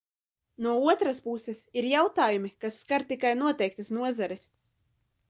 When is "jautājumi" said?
1.91-2.51